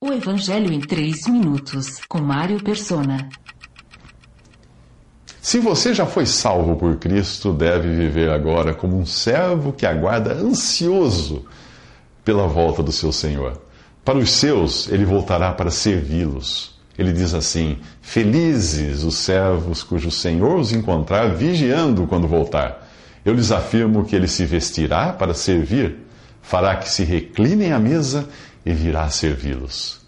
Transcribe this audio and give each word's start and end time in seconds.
O 0.00 0.12
Evangelho 0.12 0.72
em 0.72 0.78
3 0.78 1.26
minutos, 1.26 1.98
com 2.08 2.20
Mário 2.20 2.62
Persona. 2.62 3.28
Se 5.42 5.58
você 5.58 5.92
já 5.92 6.06
foi 6.06 6.24
salvo 6.24 6.76
por 6.76 6.94
Cristo, 6.98 7.52
deve 7.52 7.92
viver 7.92 8.30
agora 8.30 8.72
como 8.72 8.96
um 8.96 9.04
servo 9.04 9.72
que 9.72 9.84
aguarda 9.84 10.34
ansioso 10.34 11.44
pela 12.24 12.46
volta 12.46 12.80
do 12.80 12.92
seu 12.92 13.10
Senhor. 13.10 13.60
Para 14.04 14.18
os 14.18 14.30
seus, 14.30 14.88
ele 14.88 15.04
voltará 15.04 15.52
para 15.52 15.68
servi-los. 15.68 16.78
Ele 16.96 17.12
diz 17.12 17.34
assim: 17.34 17.78
Felizes 18.00 19.02
os 19.02 19.16
servos 19.16 19.82
cujo 19.82 20.12
Senhor 20.12 20.60
os 20.60 20.70
encontrar 20.70 21.34
vigiando 21.34 22.06
quando 22.06 22.28
voltar. 22.28 22.88
Eu 23.24 23.34
lhes 23.34 23.50
afirmo 23.50 24.04
que 24.04 24.14
ele 24.14 24.28
se 24.28 24.44
vestirá 24.44 25.12
para 25.12 25.34
servir, 25.34 25.96
fará 26.40 26.76
que 26.76 26.88
se 26.88 27.02
reclinem 27.02 27.72
à 27.72 27.80
mesa 27.80 28.28
e 28.68 28.74
virá 28.74 29.08
servi-los. 29.08 29.98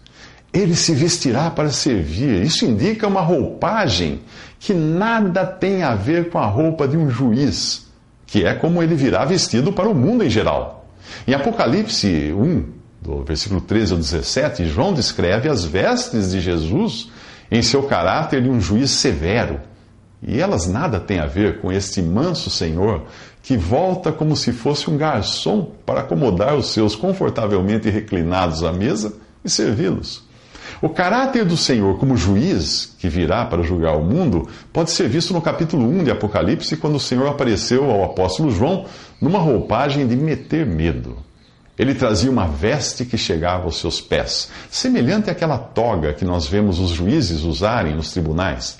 Ele 0.53 0.75
se 0.75 0.93
vestirá 0.93 1.49
para 1.49 1.71
servir. 1.71 2.43
Isso 2.43 2.63
indica 2.63 3.07
uma 3.07 3.21
roupagem 3.21 4.21
que 4.59 4.71
nada 4.71 5.45
tem 5.45 5.81
a 5.81 5.95
ver 5.95 6.29
com 6.29 6.37
a 6.37 6.45
roupa 6.45 6.87
de 6.87 6.95
um 6.95 7.09
juiz, 7.09 7.87
que 8.27 8.45
é 8.45 8.53
como 8.53 8.83
ele 8.83 8.93
virá 8.93 9.25
vestido 9.25 9.73
para 9.73 9.89
o 9.89 9.95
mundo 9.95 10.23
em 10.23 10.29
geral. 10.29 10.85
Em 11.27 11.33
Apocalipse 11.33 12.31
1, 12.31 12.65
do 13.01 13.23
versículo 13.23 13.61
13 13.61 13.93
ao 13.93 13.97
17, 13.97 14.65
João 14.65 14.93
descreve 14.93 15.49
as 15.49 15.65
vestes 15.65 16.31
de 16.31 16.39
Jesus 16.39 17.09
em 17.49 17.63
seu 17.63 17.83
caráter 17.83 18.43
de 18.43 18.49
um 18.49 18.61
juiz 18.61 18.91
severo. 18.91 19.59
E 20.21 20.39
elas 20.39 20.67
nada 20.67 20.99
têm 20.99 21.19
a 21.19 21.25
ver 21.25 21.59
com 21.59 21.71
este 21.71 22.01
manso 22.01 22.49
Senhor 22.49 23.03
que 23.41 23.57
volta 23.57 24.11
como 24.11 24.35
se 24.35 24.51
fosse 24.51 24.89
um 24.89 24.97
garçom 24.97 25.71
para 25.85 26.01
acomodar 26.01 26.55
os 26.55 26.71
seus 26.71 26.95
confortavelmente 26.95 27.89
reclinados 27.89 28.63
à 28.63 28.71
mesa 28.71 29.13
e 29.43 29.49
servi-los. 29.49 30.23
O 30.79 30.89
caráter 30.89 31.45
do 31.45 31.57
Senhor 31.57 31.97
como 31.97 32.15
juiz, 32.15 32.95
que 32.97 33.09
virá 33.09 33.45
para 33.45 33.63
julgar 33.63 33.95
o 33.95 34.03
mundo, 34.03 34.47
pode 34.71 34.91
ser 34.91 35.07
visto 35.07 35.33
no 35.33 35.41
capítulo 35.41 35.87
1 35.87 36.05
de 36.05 36.11
Apocalipse, 36.11 36.77
quando 36.77 36.95
o 36.95 36.99
Senhor 36.99 37.27
apareceu 37.27 37.89
ao 37.89 38.03
apóstolo 38.03 38.51
João 38.51 38.85
numa 39.19 39.39
roupagem 39.39 40.07
de 40.07 40.15
meter 40.15 40.65
medo. 40.65 41.17
Ele 41.77 41.95
trazia 41.95 42.29
uma 42.29 42.47
veste 42.47 43.05
que 43.05 43.17
chegava 43.17 43.65
aos 43.65 43.79
seus 43.79 43.99
pés, 43.99 44.49
semelhante 44.69 45.29
àquela 45.29 45.57
toga 45.57 46.13
que 46.13 46.25
nós 46.25 46.47
vemos 46.47 46.79
os 46.79 46.91
juízes 46.91 47.41
usarem 47.41 47.95
nos 47.95 48.11
tribunais. 48.11 48.79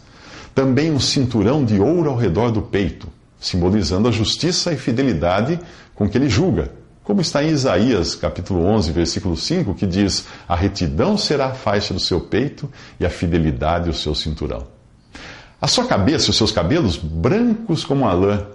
Também 0.61 0.91
um 0.91 0.99
cinturão 0.99 1.65
de 1.65 1.79
ouro 1.79 2.11
ao 2.11 2.15
redor 2.15 2.51
do 2.51 2.61
peito, 2.61 3.07
simbolizando 3.39 4.07
a 4.07 4.11
justiça 4.11 4.71
e 4.71 4.77
fidelidade 4.77 5.59
com 5.95 6.07
que 6.07 6.15
ele 6.15 6.29
julga, 6.29 6.71
como 7.03 7.19
está 7.19 7.43
em 7.43 7.49
Isaías 7.49 8.13
capítulo 8.13 8.63
11, 8.65 8.91
versículo 8.91 9.35
5, 9.35 9.73
que 9.73 9.87
diz: 9.87 10.27
A 10.47 10.55
retidão 10.55 11.17
será 11.17 11.47
a 11.47 11.53
faixa 11.55 11.95
do 11.95 11.99
seu 11.99 12.21
peito 12.21 12.69
e 12.99 13.05
a 13.07 13.09
fidelidade 13.09 13.89
o 13.89 13.93
seu 13.93 14.13
cinturão. 14.13 14.67
A 15.59 15.65
sua 15.65 15.87
cabeça 15.87 16.27
e 16.27 16.29
os 16.29 16.37
seus 16.37 16.51
cabelos 16.51 16.95
brancos 16.95 17.83
como 17.83 18.07
a 18.07 18.13
lã. 18.13 18.45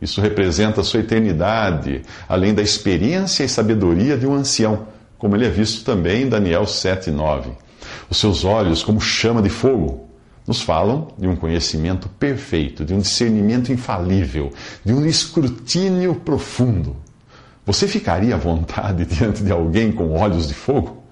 Isso 0.00 0.22
representa 0.22 0.80
a 0.80 0.84
sua 0.84 1.00
eternidade, 1.00 2.04
além 2.26 2.54
da 2.54 2.62
experiência 2.62 3.44
e 3.44 3.48
sabedoria 3.50 4.16
de 4.16 4.26
um 4.26 4.32
ancião, 4.32 4.88
como 5.18 5.36
ele 5.36 5.44
é 5.44 5.50
visto 5.50 5.84
também 5.84 6.22
em 6.22 6.28
Daniel 6.30 6.66
7, 6.66 7.10
9. 7.10 7.50
Os 8.08 8.16
seus 8.16 8.46
olhos 8.46 8.82
como 8.82 8.98
chama 8.98 9.42
de 9.42 9.50
fogo, 9.50 10.04
nos 10.46 10.60
falam 10.60 11.08
de 11.18 11.26
um 11.26 11.34
conhecimento 11.34 12.08
perfeito, 12.08 12.84
de 12.84 12.92
um 12.92 12.98
discernimento 12.98 13.72
infalível, 13.72 14.52
de 14.84 14.92
um 14.92 15.06
escrutínio 15.06 16.14
profundo. 16.14 16.96
Você 17.66 17.88
ficaria 17.88 18.34
à 18.34 18.38
vontade 18.38 19.04
diante 19.06 19.42
de 19.42 19.50
alguém 19.50 19.90
com 19.90 20.12
olhos 20.12 20.48
de 20.48 20.54
fogo? 20.54 21.02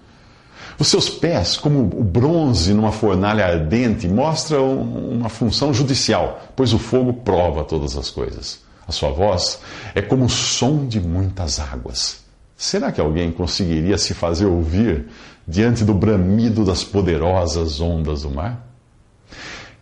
Os 0.79 0.89
seus 0.89 1.09
pés, 1.09 1.57
como 1.57 1.81
o 1.81 2.03
bronze 2.03 2.75
numa 2.75 2.93
fornalha 2.93 3.47
ardente, 3.47 4.09
mostram 4.09 4.81
uma 4.83 5.29
função 5.29 5.73
judicial, 5.73 6.43
pois 6.57 6.73
o 6.73 6.79
fogo 6.79 7.13
prova 7.13 7.63
todas 7.63 7.97
as 7.97 8.11
coisas. 8.11 8.61
A 8.87 8.93
sua 8.93 9.11
voz 9.11 9.61
é 9.95 10.03
como 10.03 10.25
o 10.25 10.31
som 10.31 10.87
de 10.87 11.01
muitas 11.01 11.61
águas. 11.61 12.23
Será 12.57 12.91
que 12.91 13.01
alguém 13.01 13.31
conseguiria 13.31 13.97
se 13.97 14.15
fazer 14.15 14.47
ouvir 14.47 15.07
diante 15.47 15.85
do 15.85 15.95
bramido 15.95 16.65
das 16.65 16.83
poderosas 16.85 17.81
ondas 17.81 18.23
do 18.23 18.31
mar? 18.31 18.72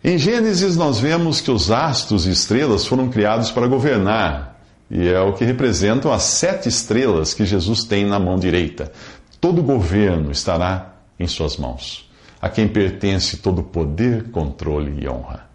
Em 0.03 0.17
Gênesis, 0.17 0.75
nós 0.75 0.99
vemos 0.99 1.41
que 1.41 1.51
os 1.51 1.69
astros 1.69 2.25
e 2.25 2.31
estrelas 2.31 2.87
foram 2.87 3.07
criados 3.07 3.51
para 3.51 3.67
governar, 3.67 4.59
e 4.89 5.07
é 5.07 5.19
o 5.21 5.33
que 5.33 5.45
representam 5.45 6.11
as 6.11 6.23
sete 6.23 6.67
estrelas 6.67 7.35
que 7.35 7.45
Jesus 7.45 7.83
tem 7.83 8.03
na 8.03 8.19
mão 8.19 8.35
direita. 8.35 8.91
Todo 9.39 9.61
governo 9.61 10.31
estará 10.31 10.95
em 11.19 11.27
suas 11.27 11.55
mãos, 11.55 12.09
a 12.41 12.49
quem 12.49 12.67
pertence 12.67 13.37
todo 13.37 13.61
poder, 13.61 14.31
controle 14.31 15.03
e 15.03 15.07
honra. 15.07 15.45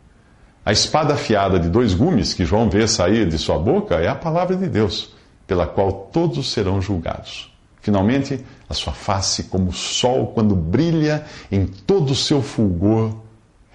A 0.65 0.71
espada 0.71 1.15
afiada 1.15 1.59
de 1.59 1.69
dois 1.69 1.93
gumes 1.93 2.33
que 2.33 2.45
João 2.45 2.71
vê 2.71 2.87
sair 2.87 3.29
de 3.29 3.39
sua 3.39 3.59
boca 3.59 3.97
é 3.97 4.07
a 4.07 4.15
palavra 4.15 4.55
de 4.55 4.69
Deus, 4.69 5.13
pela 5.45 5.67
qual 5.67 6.09
todos 6.13 6.53
serão 6.53 6.81
julgados. 6.81 7.53
Finalmente, 7.81 8.45
a 8.69 8.75
sua 8.75 8.93
face, 8.93 9.45
como 9.45 9.71
o 9.71 9.73
sol 9.73 10.29
quando 10.29 10.55
brilha 10.55 11.25
em 11.51 11.67
todo 11.67 12.13
o 12.13 12.17
seu 12.17 12.41
fulgor, 12.41 13.26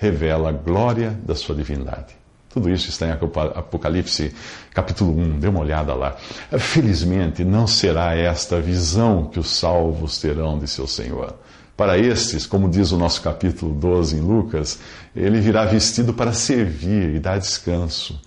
revela 0.01 0.49
a 0.49 0.51
glória 0.51 1.15
da 1.23 1.35
sua 1.35 1.53
divindade. 1.53 2.15
Tudo 2.49 2.71
isso 2.71 2.89
está 2.89 3.05
em 3.05 3.11
Apocalipse 3.11 4.33
capítulo 4.73 5.15
1, 5.15 5.39
dê 5.39 5.47
uma 5.47 5.59
olhada 5.59 5.93
lá. 5.93 6.17
Felizmente, 6.57 7.45
não 7.45 7.67
será 7.67 8.15
esta 8.15 8.59
visão 8.59 9.25
que 9.25 9.39
os 9.39 9.51
salvos 9.51 10.19
terão 10.19 10.57
de 10.57 10.67
seu 10.67 10.87
Senhor. 10.87 11.35
Para 11.77 11.99
estes, 11.99 12.47
como 12.47 12.67
diz 12.67 12.91
o 12.91 12.97
nosso 12.97 13.21
capítulo 13.21 13.73
12 13.75 14.17
em 14.17 14.21
Lucas, 14.21 14.79
ele 15.15 15.39
virá 15.39 15.65
vestido 15.65 16.13
para 16.15 16.33
servir 16.33 17.15
e 17.15 17.19
dar 17.19 17.37
descanso. 17.37 18.19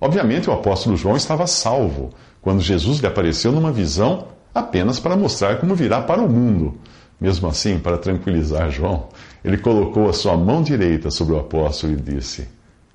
Obviamente, 0.00 0.50
o 0.50 0.52
apóstolo 0.52 0.96
João 0.96 1.16
estava 1.16 1.46
salvo 1.46 2.10
quando 2.42 2.60
Jesus 2.60 2.98
lhe 2.98 3.06
apareceu 3.06 3.52
numa 3.52 3.70
visão 3.70 4.26
apenas 4.52 4.98
para 4.98 5.16
mostrar 5.16 5.58
como 5.58 5.76
virá 5.76 6.02
para 6.02 6.20
o 6.20 6.28
mundo. 6.28 6.76
Mesmo 7.20 7.48
assim, 7.48 7.78
para 7.78 7.98
tranquilizar 7.98 8.70
João, 8.70 9.08
ele 9.44 9.58
colocou 9.58 10.08
a 10.08 10.12
sua 10.12 10.36
mão 10.36 10.62
direita 10.62 11.10
sobre 11.10 11.34
o 11.34 11.38
apóstolo 11.38 11.92
e 11.92 11.96
disse: 11.96 12.48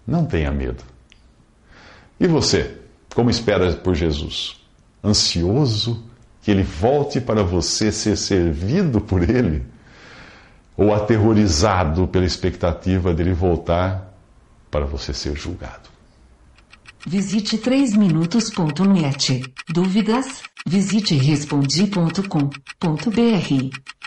Não 0.07 0.25
tenha 0.25 0.51
medo. 0.51 0.83
E 2.19 2.27
você, 2.27 2.77
como 3.13 3.29
espera 3.29 3.71
por 3.73 3.93
Jesus? 3.93 4.59
Ansioso 5.03 6.03
que 6.41 6.49
ele 6.49 6.63
volte 6.63 7.21
para 7.21 7.43
você 7.43 7.91
ser 7.91 8.15
servido 8.15 8.99
por 8.99 9.27
ele? 9.27 9.63
Ou 10.77 10.93
aterrorizado 10.93 12.07
pela 12.07 12.25
expectativa 12.25 13.13
dele 13.13 13.33
voltar 13.33 14.13
para 14.69 14.85
você 14.85 15.13
ser 15.13 15.35
julgado? 15.35 15.89
Visite 17.07 17.57
3minutos.net. 17.57 19.43
Dúvidas? 19.69 20.41
Visite 20.67 21.15
respondi.com.br. 21.15 24.04